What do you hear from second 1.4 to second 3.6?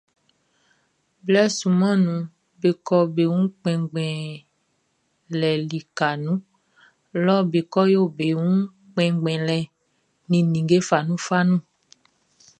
sunman nunʼn, be kɔ be wun